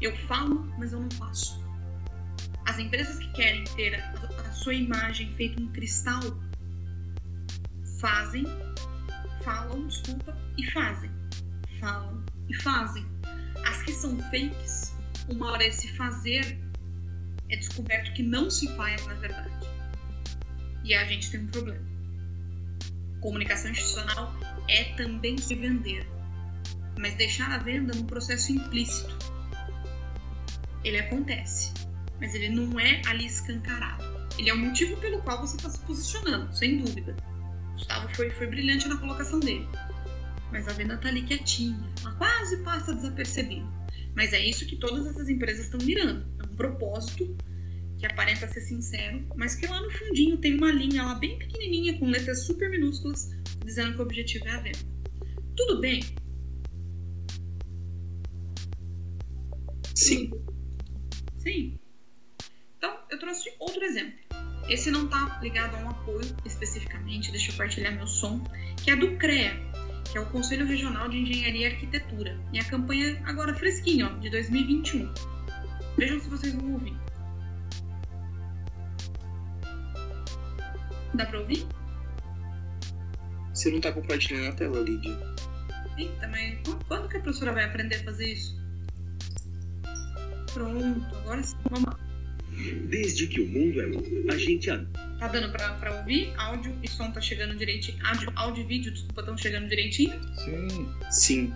[0.00, 1.64] Eu falo, mas eu não faço.
[2.66, 4.12] As empresas que querem ter a,
[4.48, 6.20] a sua imagem feita um cristal
[7.98, 8.44] fazem,
[9.42, 11.10] falam, desculpa, e fazem.
[11.80, 13.06] Falam e fazem.
[13.64, 14.94] As que são fakes,
[15.28, 16.58] uma hora esse fazer
[17.48, 19.50] é descoberto que não se faz na verdade.
[20.84, 21.84] E a gente tem um problema.
[23.20, 24.32] Comunicação institucional
[24.68, 26.06] é também se vender,
[26.98, 29.16] mas deixar a venda num processo implícito.
[30.84, 31.72] Ele acontece,
[32.20, 34.04] mas ele não é ali escancarado.
[34.38, 37.16] Ele é o motivo pelo qual você está se posicionando, sem dúvida.
[37.76, 39.68] Gustavo foi, foi brilhante na colocação dele.
[40.50, 43.66] Mas a venda está ali quietinha, ela quase passa desapercebida.
[44.14, 46.26] Mas é isso que todas essas empresas estão mirando.
[46.40, 47.36] É um propósito
[47.98, 51.98] que aparenta ser sincero, mas que lá no fundinho tem uma linha lá bem pequenininha
[51.98, 53.30] com letras super minúsculas
[53.64, 54.78] dizendo que o objetivo é a venda.
[55.54, 56.00] Tudo bem?
[59.94, 60.30] Sim.
[61.38, 61.78] Sim.
[62.78, 64.25] Então, eu trouxe outro exemplo.
[64.68, 68.42] Esse não está ligado a um apoio especificamente, deixa eu partilhar meu som,
[68.82, 69.56] que é do CREA,
[70.10, 72.38] que é o Conselho Regional de Engenharia e Arquitetura.
[72.52, 75.12] E a campanha agora fresquinha, ó, de 2021.
[75.96, 76.96] Vejam se vocês vão ouvir.
[81.14, 81.66] Dá pra ouvir?
[83.54, 85.16] Você não tá compartilhando a tela, Lídia.
[85.96, 88.60] Eita, mas quando que a professora vai aprender a fazer isso?
[90.52, 91.56] Pronto, agora sim.
[91.70, 92.05] Vamos lá.
[92.88, 94.68] Desde que o mundo é mundo, a gente
[95.18, 96.32] Tá dando pra, pra ouvir?
[96.36, 97.98] Áudio e som tá chegando direitinho.
[98.04, 100.12] Áudio, áudio e vídeo, desculpa, estão chegando direitinho?
[100.36, 100.88] Sim.
[101.10, 101.52] Sim.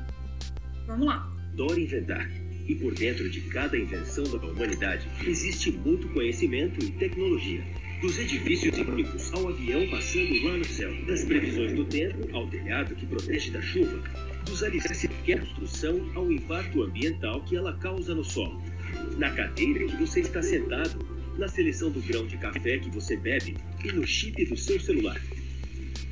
[0.86, 1.30] Vamos lá.
[1.52, 2.30] adora inventar.
[2.66, 7.62] E por dentro de cada invenção da humanidade existe muito conhecimento e tecnologia.
[8.00, 12.94] Dos edifícios únicos ao avião passando lá no céu, das previsões do tempo ao telhado
[12.94, 14.02] que protege da chuva,
[14.46, 18.62] dos alicerces que é a construção ao impacto ambiental que ela causa no solo,
[19.16, 20.98] na cadeira que você está sentado,
[21.38, 25.20] na seleção do grão de café que você bebe e no chip do seu celular.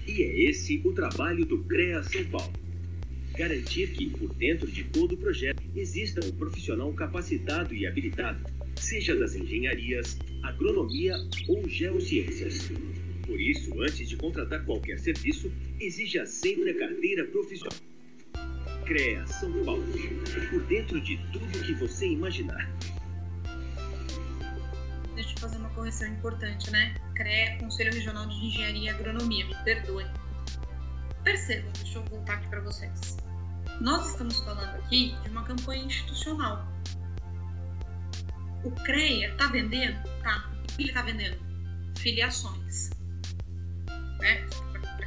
[0.06, 2.52] E é esse o trabalho do CREA São Paulo.
[3.36, 8.44] Garantir que, por dentro de todo o projeto, exista um profissional capacitado e habilitado,
[8.76, 11.14] seja das engenharias, agronomia
[11.46, 12.70] ou geociências.
[13.26, 17.87] Por isso, antes de contratar qualquer serviço, exija sempre a carteira profissional.
[18.88, 19.84] CREA São Paulo.
[20.50, 22.66] Por dentro de tudo que você imaginar.
[25.14, 26.94] Deixa eu fazer uma correção importante, né?
[27.14, 30.06] CREA, Conselho Regional de Engenharia e Agronomia, me perdoe.
[31.22, 33.18] Percebam, deixa eu voltar aqui para vocês.
[33.78, 36.66] Nós estamos falando aqui de uma campanha institucional.
[38.64, 40.02] O CREA tá vendendo?
[40.22, 40.50] Tá.
[40.62, 41.36] O que ele tá vendendo?
[41.98, 42.88] Filiações.
[44.18, 44.46] Né?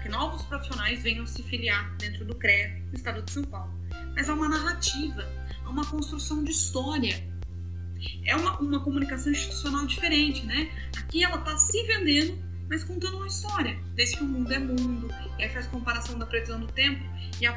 [0.02, 3.72] Que novos profissionais venham se filiar dentro do CREA no estado de São Paulo.
[4.16, 5.28] Mas há uma narrativa,
[5.64, 7.24] há uma construção de história.
[8.26, 10.72] É uma, uma comunicação institucional diferente, né?
[10.98, 12.38] Aqui ela tá se vendendo,
[12.68, 13.80] mas contando uma história.
[13.94, 17.04] Desde que o mundo é mundo, e aí faz comparação da previsão do tempo
[17.40, 17.54] e a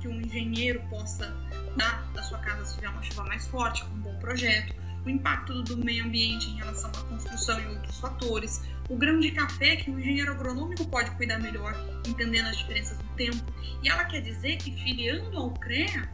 [0.00, 1.34] que um engenheiro possa
[1.76, 4.74] dar da sua casa se tiver uma chuva mais forte, com um bom projeto,
[5.06, 9.30] o impacto do meio ambiente em relação à construção e outros fatores, o grão de
[9.30, 11.74] café que o engenheiro agronômico pode cuidar melhor,
[12.06, 13.44] entendendo as diferenças do tempo.
[13.82, 16.10] E ela quer dizer que filiando ao CREA,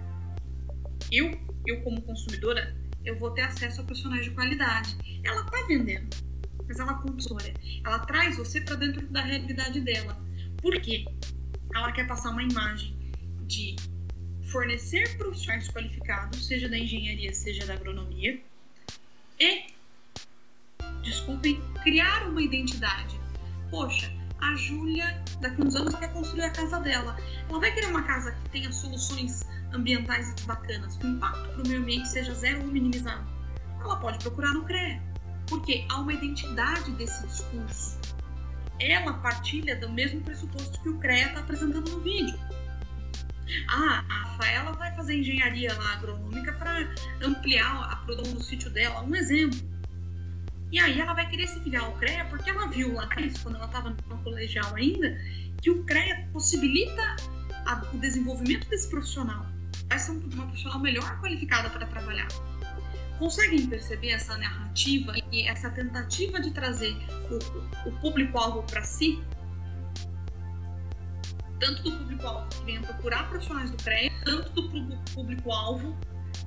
[1.11, 1.31] eu,
[1.66, 4.96] eu como consumidora, eu vou ter acesso a profissionais de qualidade.
[5.24, 6.14] Ela está vendendo,
[6.68, 7.55] mas ela história.
[7.85, 10.16] Ela traz você para dentro da realidade dela.
[10.61, 11.07] Por quê?
[11.74, 12.94] Ela quer passar uma imagem
[13.46, 13.74] de
[14.44, 18.38] fornecer profissionais qualificados, seja da engenharia, seja da agronomia,
[19.42, 19.66] e,
[21.02, 23.20] desculpem, criar uma identidade.
[23.70, 27.16] Poxa, a Júlia, daqui uns anos, quer construir a casa dela.
[27.48, 31.68] Ela vai querer uma casa que tenha soluções ambientais bacanas, que o impacto para o
[31.68, 33.26] meio ambiente seja zero ou minimizado.
[33.81, 35.02] Ela pode procurar no CREA,
[35.48, 37.98] porque há uma identidade desse discurso.
[38.78, 42.38] Ela partilha do mesmo pressuposto que o CREA está apresentando no vídeo.
[43.68, 46.88] Ah, a Rafaela vai fazer engenharia lá agronômica para
[47.22, 49.59] ampliar a produção do sítio dela, um exemplo.
[50.70, 53.57] E aí ela vai querer se filiar ao CREA porque ela viu lá atrás, quando
[53.57, 55.18] ela estava no colegial ainda,
[55.61, 57.16] que o CREA possibilita
[57.66, 59.46] a, o desenvolvimento desse profissional.
[59.88, 62.28] Vai ser uma profissional melhor qualificada para trabalhar.
[63.18, 66.96] Conseguem perceber essa narrativa e essa tentativa de trazer
[67.31, 69.22] o, o público-alvo para si?
[71.62, 75.96] Tanto do público-alvo que venha procurar profissionais do CREA, tanto do público-alvo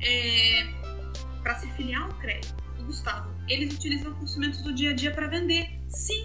[0.01, 0.65] é,
[1.41, 2.41] para se filiar ao CREA.
[2.82, 5.80] O Gustavo, eles utilizam conhecimentos do dia a dia para vender.
[5.88, 6.21] Sim,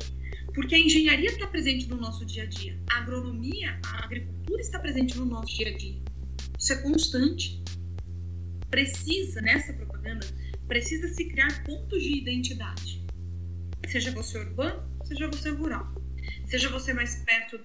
[0.52, 4.80] Porque a engenharia está presente no nosso dia a dia, a agronomia, a agricultura está
[4.80, 6.02] presente no nosso dia a dia.
[6.58, 7.62] Isso é constante.
[8.70, 10.26] Precisa, nessa propaganda,
[10.66, 13.06] precisa se criar pontos de identidade.
[13.86, 15.94] Seja você urbano, seja você rural.
[16.46, 17.60] Seja você mais perto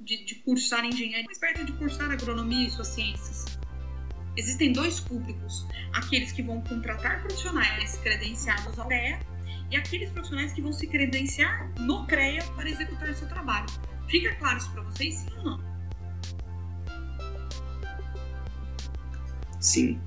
[0.00, 3.44] de, de cursar engenharia, mais perto de cursar agronomia e suas ciências.
[4.36, 9.18] Existem dois públicos: aqueles que vão contratar profissionais credenciados ao CREA
[9.70, 13.66] e aqueles profissionais que vão se credenciar no CREA para executar seu trabalho.
[14.08, 15.76] Fica claro isso para vocês, sim ou não?
[19.60, 20.00] Sim.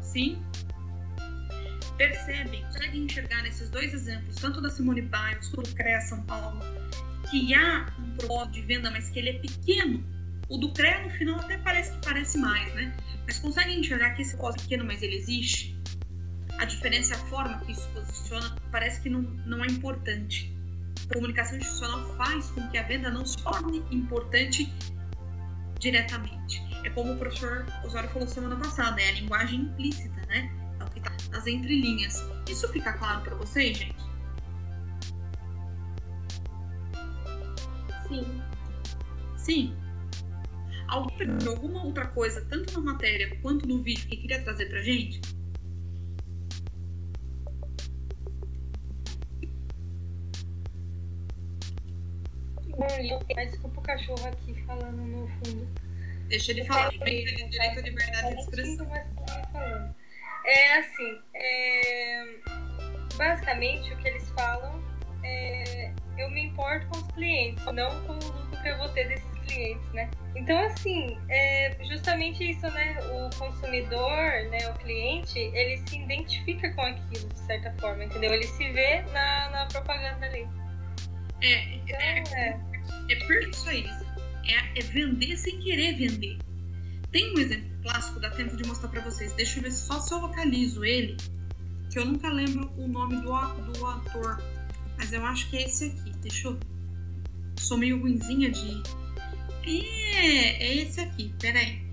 [0.00, 0.42] Sim?
[1.96, 6.60] Percebem, conseguem enxergar nesses dois exemplos, tanto da Simone Biles quanto do CREA São Paulo,
[7.30, 10.04] que há um propósito de venda, mas que ele é pequeno.
[10.48, 12.96] O do CREA, no final, até parece que parece mais, né?
[13.26, 15.76] Mas conseguem enxergar que esse propósito é pequeno, mas ele existe?
[16.58, 20.54] A diferença é a forma que isso posiciona, parece que não, não é importante.
[21.10, 24.72] A comunicação institucional faz com que a venda não se torne importante
[25.78, 26.62] diretamente.
[26.84, 30.50] É como o professor Osório falou semana passada, é a linguagem implícita, né?
[30.80, 32.24] É o que está nas entrelinhas.
[32.48, 34.05] Isso fica claro para vocês, gente?
[38.16, 38.42] Sim.
[39.36, 39.76] Sim.
[40.88, 44.80] Alguém perguntou alguma outra coisa, tanto na matéria quanto no vídeo, que queria trazer pra
[44.82, 45.20] gente?
[53.34, 55.68] Mas desculpa o cachorro aqui falando no fundo.
[56.28, 58.86] Deixa ele falar, tem direito à liberdade de expressão.
[60.44, 62.38] É assim, é...
[63.16, 64.80] basicamente o que eles falam
[65.24, 69.08] é eu me importo com os clientes, não com o lucro que eu vou ter
[69.08, 70.10] desses clientes, né?
[70.34, 72.98] Então, assim, é justamente isso, né?
[73.10, 78.32] O consumidor, né, o cliente, ele se identifica com aquilo, de certa forma, entendeu?
[78.32, 80.46] Ele se vê na, na propaganda ali.
[81.42, 82.60] É, então, é, é.
[83.10, 83.86] é perfeito isso aí.
[84.46, 86.38] É, é vender sem querer vender.
[87.10, 89.32] Tem um exemplo clássico, dá tempo de mostrar para vocês.
[89.32, 91.16] Deixa eu ver só se eu localizo ele,
[91.90, 93.32] que eu nunca lembro o nome do,
[93.72, 94.55] do ator.
[94.96, 96.12] Mas eu acho que é esse aqui.
[96.20, 96.58] Deixa eu.
[97.58, 98.82] Sou meio ruimzinha de.
[99.64, 101.34] É, é esse aqui.
[101.40, 101.84] Pera aí.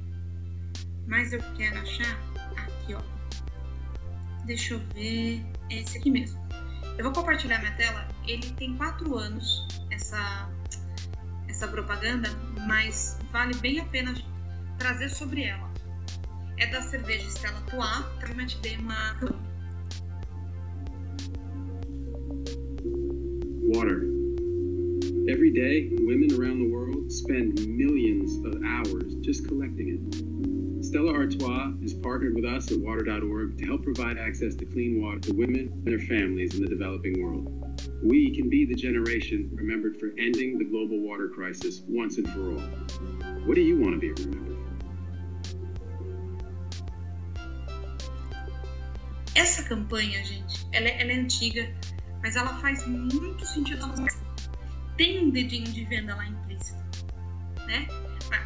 [1.08, 2.20] Mas eu quero achar.
[2.58, 3.02] Aqui, ó.
[4.46, 5.44] Deixa eu ver.
[5.70, 6.42] É esse aqui mesmo.
[6.98, 8.08] Eu vou compartilhar minha tela.
[8.28, 10.50] Ele tem quatro anos, essa,
[11.48, 12.30] essa propaganda,
[12.68, 14.13] mas vale bem a pena
[14.78, 15.72] trazer sobre ela.
[16.58, 19.20] É da cerveja Stella Artois, realmente dei uma
[23.73, 24.03] Water.
[25.27, 30.86] Every day, women around the world spend millions of hours just collecting it.
[30.86, 35.17] Stella Artois has partnered with us at water.org to help provide access to clean water
[35.21, 37.49] to women and their families in the developing world.
[38.03, 42.51] We can be the generation remembered for ending the global water crisis once and for
[42.51, 42.62] all.
[43.47, 44.63] What do you want to be remembered for?
[49.36, 51.73] Essa campanha, gente, ela ela é antiga,
[52.23, 53.86] mas ela faz muito sentido
[54.97, 56.79] tem um dedinho de venda lá implícito,
[57.67, 57.88] né?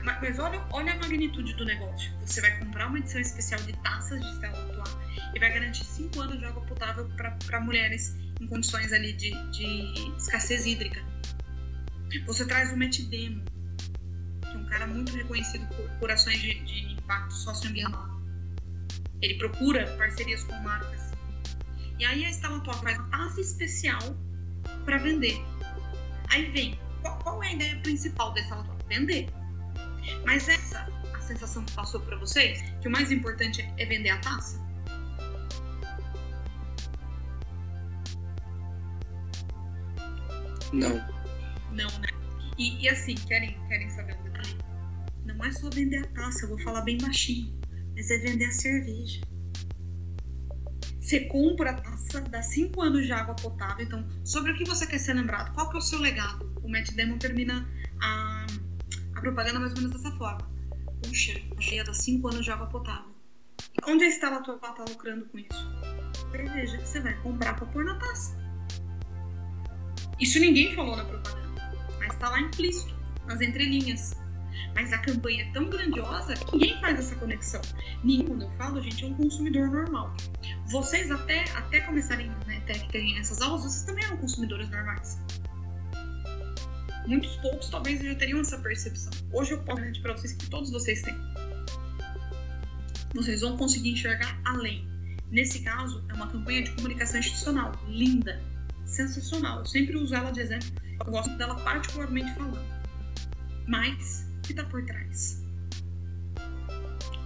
[0.04, 2.12] Mas, olha, olha a magnitude do negócio.
[2.26, 4.98] Você vai comprar uma edição especial de taças de Stella Artois
[5.34, 7.10] e vai garantir 5 anos de água potável
[7.46, 11.02] para mulheres em condições ali de, de escassez hídrica.
[12.26, 13.44] Você traz o Metidemo,
[14.42, 18.08] que é um cara muito reconhecido por, por ações de, de impacto socioambiental.
[19.22, 21.07] Ele procura parcerias com marcas.
[22.00, 24.00] E aí a Artois faz uma taça especial
[24.86, 25.44] para vender
[26.30, 28.78] Aí vem, qual, qual é a ideia principal dessa autora?
[28.88, 29.30] Vender.
[30.26, 34.20] Mas essa, a sensação que passou para vocês, que o mais importante é vender a
[34.20, 34.66] taça?
[40.74, 40.96] Não.
[41.72, 42.10] Não, né?
[42.58, 44.58] E, e assim, querem, querem saber o detalhe?
[45.26, 47.58] Não é só vender a taça, eu vou falar bem baixinho,
[47.96, 49.22] mas é vender a cerveja.
[51.08, 53.86] Você compra a dá 5 anos de água potável.
[53.86, 55.54] Então, sobre o que você quer ser lembrado?
[55.54, 56.52] Qual que é o seu legado?
[56.62, 57.66] O Matt Damon termina
[58.02, 58.46] a,
[59.16, 60.52] a propaganda mais ou menos dessa forma.
[61.02, 63.10] Puxa, já dá 5 anos de água potável.
[63.88, 65.72] Onde a Estela tua está lucrando com isso?
[66.30, 68.38] Cerveja que você vai comprar para pôr na taça.
[70.20, 72.94] Isso ninguém falou na propaganda, mas está lá implícito,
[73.26, 74.14] nas entrelinhas.
[74.76, 77.62] Mas a campanha é tão grandiosa que ninguém faz essa conexão.
[78.04, 80.16] Ninguém, quando eu falo, gente, é um consumidor normal.
[80.68, 85.20] Vocês até, até começarem né, até que terem essas aulas, vocês também eram consumidores normais.
[87.08, 89.12] Muitos poucos talvez já teriam essa percepção.
[89.32, 91.16] Hoje eu posso garantir para vocês que todos vocês têm.
[93.16, 94.86] Vocês vão conseguir enxergar além.
[95.32, 98.42] Nesse caso, é uma campanha de comunicação institucional linda.
[98.86, 99.60] sensacional.
[99.60, 100.70] Eu sempre uso ela de exemplo,
[101.06, 102.66] eu gosto dela particularmente falando.
[103.68, 105.44] Mas, que está por trás?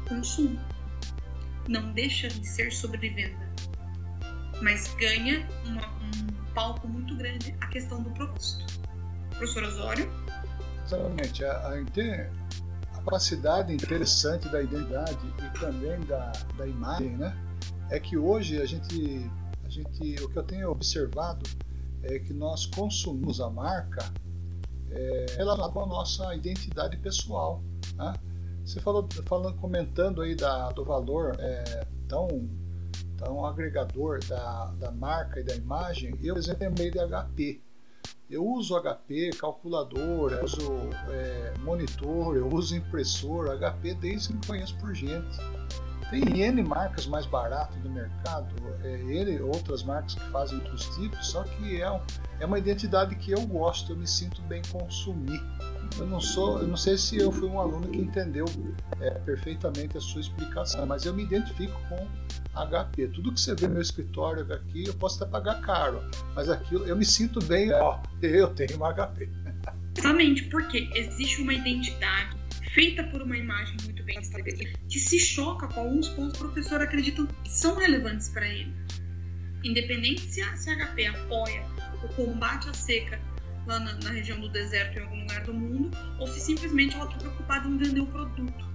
[0.09, 0.59] Consumo.
[1.69, 3.47] Não deixa de ser sobrevenda,
[4.61, 8.81] mas ganha uma, um palco muito grande a questão do propósito.
[9.29, 10.11] Professor Osório?
[10.83, 11.45] Exatamente.
[11.45, 17.37] A, a, a capacidade interessante da identidade e também da, da imagem, né?
[17.91, 19.29] É que hoje a gente,
[19.63, 21.47] a gente, o que eu tenho observado
[22.03, 24.11] é que nós consumimos a marca
[24.91, 27.61] é, relacionado com a nossa identidade pessoal.
[27.95, 28.13] Né?
[28.65, 32.27] Você falou, falando, comentando aí da, do valor é, tão,
[33.17, 37.61] tão agregador da, da marca e da imagem, eu, por exemplo, lembrei de HP.
[38.29, 40.71] Eu uso HP, calculadora, uso
[41.09, 45.37] é, monitor, eu uso impressor, HP desde que me conheço por gente.
[46.11, 51.25] Tem N marcas mais baratas do mercado, é, ele outras marcas que fazem outros tipos,
[51.25, 52.01] só que é,
[52.41, 55.41] é uma identidade que eu gosto, eu me sinto bem consumir.
[55.97, 58.43] Eu não sou, eu não sei se eu fui um aluno que entendeu
[58.99, 62.05] é, perfeitamente a sua explicação, mas eu me identifico com
[62.53, 63.07] HP.
[63.07, 66.03] Tudo que você vê no meu escritório aqui, eu posso até pagar caro,
[66.35, 69.29] mas aquilo eu me sinto bem, ó, eu tenho uma HP.
[69.97, 72.40] Exatamente, porque existe uma identidade
[72.73, 76.47] feita por uma imagem muito bem estabelecida que se choca com alguns pontos que o
[76.47, 78.73] professor acredita que são relevantes para ele.
[79.63, 81.63] Independente se a, HP apoia
[82.03, 83.19] o combate à seca
[83.67, 87.05] lá na, na, região do deserto em algum lugar do mundo, ou se simplesmente ela
[87.05, 88.71] está preocupada em vender o produto.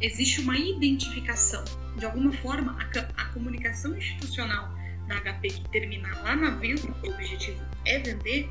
[0.00, 1.62] Existe uma identificação.
[1.98, 4.74] De alguma forma, a, a comunicação institucional
[5.06, 8.48] da HP que termina lá na venda, o objetivo é vender,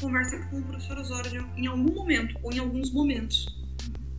[0.00, 3.46] conversa com o professor Osório em algum momento, ou em alguns momentos.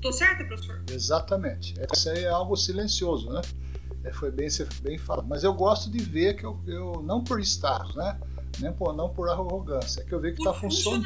[0.01, 0.83] Tô certa, professor?
[0.91, 1.73] Exatamente.
[1.79, 3.41] Essa é algo silencioso, né?
[4.03, 4.47] É, foi bem,
[4.81, 5.27] bem falado.
[5.27, 8.19] Mas eu gosto de ver que eu, eu não por estar, né?
[8.59, 11.05] Nem por, não por arrogância, é que eu vejo que está funcionando.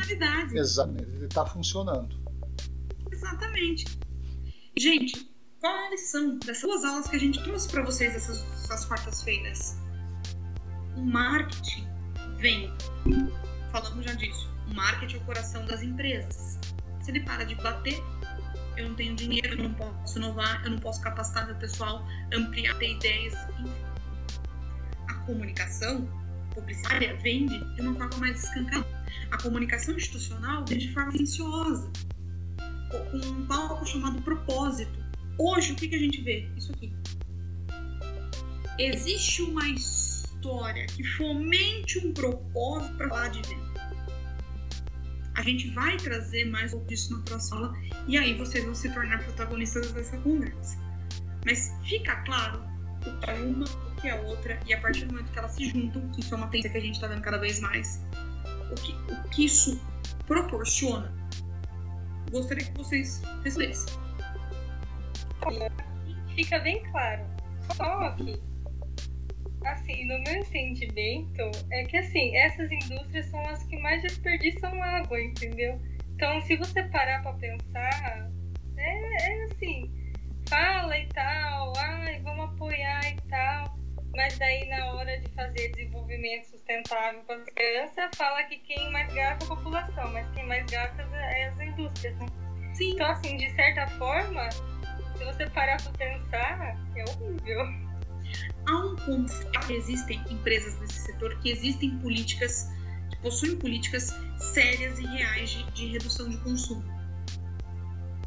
[0.54, 2.16] Exatamente, ele está funcionando.
[3.12, 3.86] Exatamente.
[4.78, 8.44] Gente, qual é a lição dessas duas aulas que a gente trouxe para vocês essas,
[8.64, 9.78] essas quartas-feiras?
[10.96, 11.88] O marketing
[12.38, 12.72] vem,
[13.72, 16.60] falamos já disso, o marketing é o coração das empresas.
[17.02, 18.02] Se ele para de bater,
[18.78, 22.78] eu não tenho dinheiro, eu não posso inovar, eu não posso capacitar meu pessoal, ampliar,
[22.78, 23.72] ter ideias, enfim.
[25.08, 26.08] A comunicação
[26.54, 28.88] publicitária vende de uma forma mais escancarada.
[29.32, 31.92] A comunicação institucional vende de forma silenciosa,
[32.90, 34.98] com um palco chamado propósito.
[35.38, 36.50] Hoje, o que, que a gente vê?
[36.58, 36.94] Isso aqui.
[38.78, 43.69] Existe uma história que fomente um propósito para falar de venda.
[45.40, 47.78] A gente vai trazer mais disso na próxima aula
[48.10, 50.78] e aí vocês vão se tornar protagonistas dessa conversa.
[51.46, 52.62] Mas fica claro
[53.08, 55.54] o que é uma, o que é outra, e a partir do momento que elas
[55.54, 58.06] se juntam, que isso é uma tendência que a gente está vendo cada vez mais,
[58.70, 59.82] o que, o que isso
[60.28, 61.10] proporciona,
[62.30, 63.98] gostaria que vocês respondessem.
[66.36, 67.24] Fica bem claro.
[67.78, 68.42] Só que,
[69.66, 75.22] assim, no meu entendimento, é que assim, essas indústrias são as que mais desperdiçam água,
[75.22, 75.80] entendeu?
[76.16, 78.30] Então, se você parar para pensar,
[78.78, 79.92] é, é assim,
[80.50, 83.80] fala e tal, ai, vamos apoiar e tal.
[84.16, 89.14] Mas daí na hora de fazer desenvolvimento sustentável para as crianças, fala que quem mais
[89.14, 92.26] gasta é a população, mas quem mais gasta é as indústrias, né?
[92.74, 92.94] Sim.
[92.94, 97.89] Então, assim, de certa forma, se você parar para pensar, é horrível.
[98.66, 99.34] Há um ponto
[99.66, 102.70] que existem empresas nesse setor que existem políticas,
[103.10, 106.84] que possuem políticas sérias e reais de, de redução de consumo.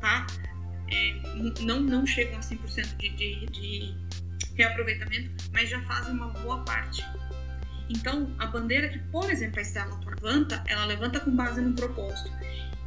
[0.01, 0.27] Tá?
[0.93, 3.95] é, não, não chegam a 100% de, de, de
[4.55, 7.05] reaproveitamento, mas já fazem uma boa parte.
[7.89, 12.31] Então, a bandeira que, por exemplo, a Estela levanta, ela levanta com base no propósito.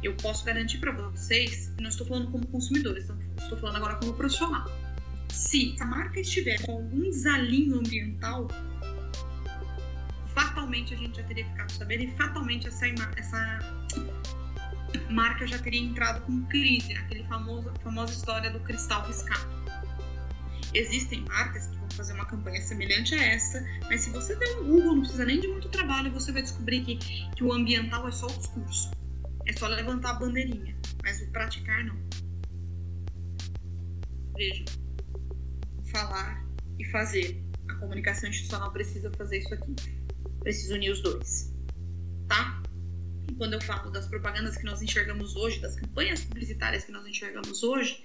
[0.02, 4.66] Eu posso garantir para vocês, não estou falando como consumidores, estou falando agora como profissional.
[5.36, 8.48] Se a marca estiver com algum desalinho ambiental,
[10.34, 12.86] fatalmente a gente já teria ficado sabendo e fatalmente essa,
[13.18, 13.58] essa
[15.10, 19.46] marca já teria entrado com crise, aquele famoso famosa história do cristal riscado.
[20.72, 24.64] Existem marcas que vão fazer uma campanha semelhante a essa, mas se você der um
[24.64, 28.10] Google, não precisa nem de muito trabalho, você vai descobrir que, que o ambiental é
[28.10, 28.90] só o discurso.
[29.44, 31.96] É só levantar a bandeirinha, mas o praticar não.
[34.34, 34.64] Veja,
[35.96, 36.44] falar
[36.78, 37.42] e fazer.
[37.68, 39.74] A comunicação institucional precisa fazer isso aqui.
[40.40, 41.54] Precisa unir os dois.
[42.28, 42.62] Tá?
[43.38, 47.62] quando eu falo das propagandas que nós enxergamos hoje, das campanhas publicitárias que nós enxergamos
[47.62, 48.02] hoje,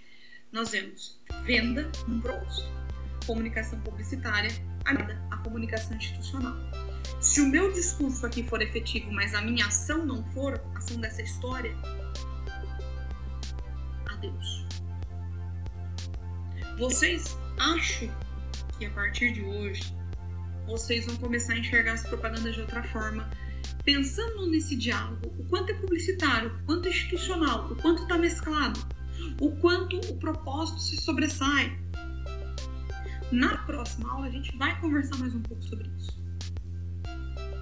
[0.51, 2.67] nós vemos venda um propósito,
[3.25, 4.51] comunicação publicitária
[4.83, 6.57] aliada à comunicação institucional.
[7.21, 10.99] Se o meu discurso aqui for efetivo, mas a minha ação não for, a ação
[10.99, 11.73] dessa história,
[14.07, 14.65] adeus.
[16.77, 18.09] Vocês acham
[18.77, 19.95] que a partir de hoje
[20.65, 23.29] vocês vão começar a enxergar as propagandas de outra forma,
[23.83, 28.79] pensando nesse diálogo, o quanto é publicitário, o quanto é institucional, o quanto está mesclado,
[29.39, 31.77] o quanto o propósito se sobressai.
[33.31, 36.19] Na próxima aula a gente vai conversar mais um pouco sobre isso.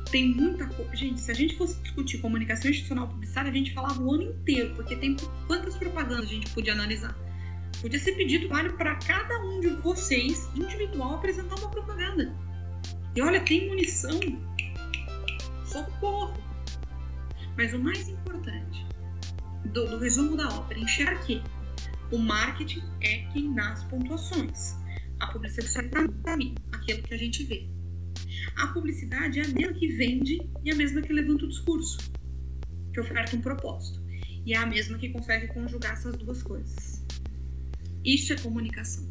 [0.09, 0.95] Tem muita coisa.
[0.95, 4.73] Gente, se a gente fosse discutir comunicação institucional publicitária, a gente falava o ano inteiro,
[4.75, 7.15] porque tem quantas propagandas a gente podia analisar.
[7.81, 12.35] Podia ser pedido vale para cada um de vocês, individual, apresentar uma propaganda.
[13.15, 14.19] E olha, tem munição.
[15.65, 16.37] Socorro!
[17.55, 18.85] Mas o mais importante
[19.65, 21.41] do, do resumo da ópera, enxergar que
[22.11, 24.75] o marketing é quem dá as pontuações.
[25.19, 26.33] A publicidade está
[26.73, 27.67] aquilo que a gente vê.
[28.57, 32.11] A publicidade é a mesma que vende e a mesma que levanta o discurso,
[32.93, 34.01] que oferta um propósito.
[34.45, 36.98] E é a mesma que consegue conjugar essas duas coisas.
[38.09, 39.07] Isso é comunicação.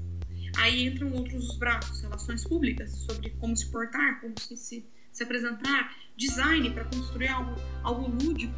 [0.57, 5.95] Aí entram outros braços, relações públicas, sobre como se portar, como se, se, se apresentar,
[6.17, 8.53] design para construir algo, algo lúdico,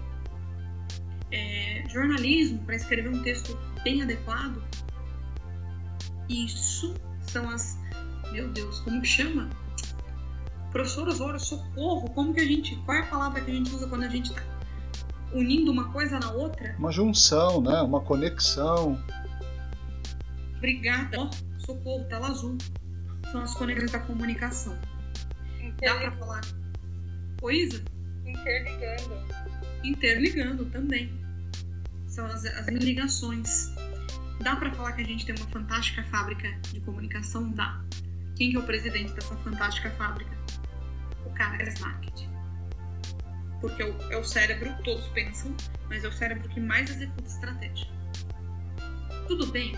[1.31, 4.65] é, jornalismo para escrever um texto bem adequado.
[6.27, 7.79] Isso são as.
[8.33, 9.51] Meu Deus, como que chama?
[10.73, 12.77] Professor Osório, socorro, como que a gente.
[12.87, 14.43] Qual é a palavra que a gente usa quando a gente está
[15.35, 16.75] unindo uma coisa na outra?
[16.79, 17.83] Uma junção, né?
[17.83, 18.99] Uma conexão.
[20.61, 21.19] Obrigada.
[21.19, 22.59] Oh, socorro, tela azul.
[23.33, 24.79] São as conexões da comunicação.
[25.81, 26.43] Dá para falar
[27.41, 27.83] coisa?
[28.27, 29.15] Interligando.
[29.83, 31.11] Interligando também.
[32.07, 33.73] São as, as ligações.
[34.43, 37.51] Dá para falar que a gente tem uma fantástica fábrica de comunicação?
[37.53, 37.83] Dá.
[38.37, 40.37] Quem que é o presidente dessa fantástica fábrica?
[41.25, 42.29] O cara é marketing.
[43.63, 45.55] Porque é o, é o cérebro, todos pensam,
[45.89, 47.89] mas é o cérebro que mais executa estratégia.
[49.27, 49.75] Tudo bem?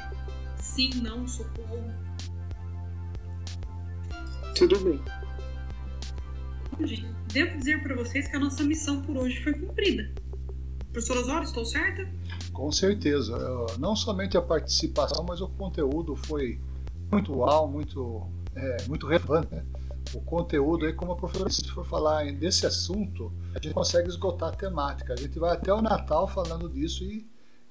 [0.74, 1.84] Sim, não, socorro.
[4.56, 5.02] Tudo bem.
[6.80, 10.10] Gente, devo dizer para vocês que a nossa missão por hoje foi cumprida.
[10.90, 12.10] Professor Osório, estou certa?
[12.54, 13.36] Com certeza.
[13.78, 16.58] Não somente a participação, mas o conteúdo foi
[17.10, 19.54] muito uau, muito, é, muito relevante.
[19.54, 19.62] Né?
[20.14, 24.48] O conteúdo aí, como a professora se for falar desse assunto, a gente consegue esgotar
[24.48, 25.12] a temática.
[25.12, 27.26] A gente vai até o Natal falando disso e,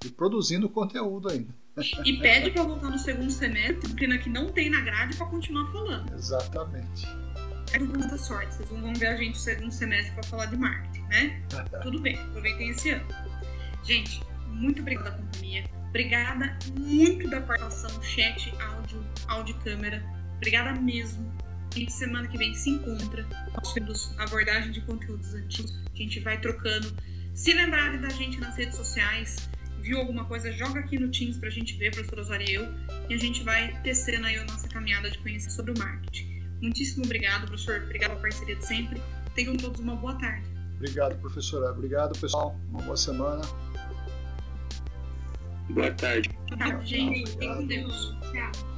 [0.05, 1.60] e produzindo conteúdo ainda.
[2.05, 5.71] E pede para voltar no segundo semestre, disciplina que não tem na grade, para continuar
[5.71, 6.13] falando.
[6.13, 7.07] Exatamente.
[7.73, 11.01] É muita sorte, vocês vão ver a gente no segundo semestre para falar de marketing,
[11.03, 11.41] né?
[11.81, 13.07] Tudo bem, aproveitem esse ano.
[13.83, 15.63] Gente, muito obrigada pela companhia.
[15.89, 20.03] Obrigada muito da participação, chat, áudio, áudio e câmera.
[20.37, 21.31] Obrigada mesmo.
[21.73, 23.25] Gente semana que vem se encontra.
[23.53, 25.73] Nós temos abordagem de conteúdos antigos.
[25.93, 26.93] A gente vai trocando.
[27.33, 29.49] Se lembrarem da gente nas redes sociais,
[29.81, 32.67] viu alguma coisa, joga aqui no Teams pra gente ver, professor Osório e eu.
[33.09, 36.41] E a gente vai tecendo aí a nossa caminhada de conhecer sobre o marketing.
[36.61, 37.81] Muitíssimo obrigado, professor.
[37.83, 39.01] Obrigado pela parceria de sempre.
[39.35, 40.47] Tenham todos uma boa tarde.
[40.75, 41.71] Obrigado, professora.
[41.71, 42.59] Obrigado, pessoal.
[42.69, 43.41] Uma boa semana.
[45.69, 46.29] Boa tarde.
[46.47, 47.31] Boa tarde, gente.
[47.31, 48.15] Fiquem com Deus.
[48.31, 48.70] Tchau.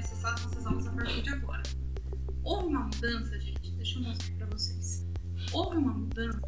[0.00, 1.62] Acessar as nossas aulas a partir de agora.
[2.42, 3.70] Houve uma mudança, gente.
[3.72, 5.06] Deixa eu mostrar para vocês.
[5.52, 6.40] Houve uma mudança.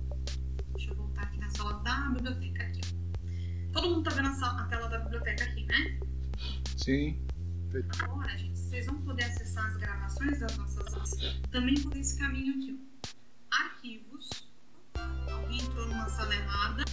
[0.74, 2.80] Deixa eu voltar aqui na sala da biblioteca aqui.
[3.72, 6.00] Todo mundo tá vendo a, sala, a tela da biblioteca aqui, né?
[6.76, 7.18] Sim.
[8.00, 11.14] Agora, gente, vocês vão poder acessar as gravações das nossas aulas
[11.50, 12.80] também por esse caminho aqui.
[13.50, 14.30] Arquivos.
[15.30, 16.84] Alguém entrou numa sala errada.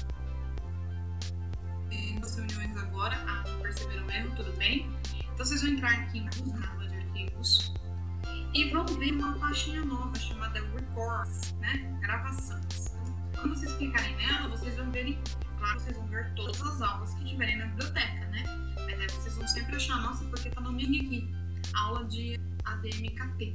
[2.19, 3.15] Duas reuniões agora.
[3.27, 4.89] Ah, perceberam o erro, tudo bem.
[5.39, 7.73] Então vocês vão entrar aqui na aba de arquivos
[8.53, 11.97] e vão ver uma pastinha nova chamada Records, né?
[12.01, 12.87] Gravações.
[12.87, 15.17] Então, quando vocês clicarem nela, vocês vão ver,
[15.57, 18.43] claro, vocês vão ver todas as aulas que tiverem na biblioteca, né?
[18.85, 21.33] Mas aí vocês vão sempre achar, nossa, porque tá no nome aqui,
[21.73, 23.53] aula de ADMKT,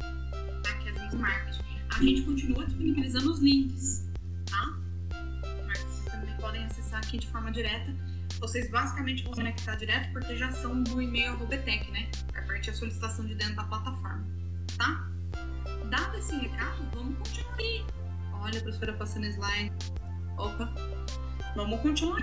[0.63, 0.73] tá?
[0.79, 1.65] que é Business Marketing.
[1.91, 4.09] A gente continua disponibilizando os links,
[4.47, 4.75] tá?
[5.67, 7.95] Mas vocês também podem acessar aqui de forma direta.
[8.45, 12.11] Vocês basicamente vão se conectar direto porque já são do e-mail Rubetec, né?
[12.37, 14.23] A partir da solicitação de dentro da plataforma,
[14.77, 15.09] tá?
[15.89, 17.87] Dado esse recado, vamos continuar aqui.
[18.35, 19.73] Olha a professora passando slide.
[20.37, 20.71] Opa,
[21.57, 22.23] vamos continuar.